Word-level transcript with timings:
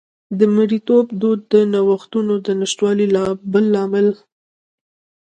د 0.39 0.41
مریتوب 0.55 1.05
دود 1.21 1.39
د 1.53 1.55
نوښتونو 1.73 2.33
د 2.45 2.47
نشتوالي 2.59 3.07
بل 3.53 3.65
مهم 3.67 3.71
لامل 3.73 4.07
و 4.13 4.17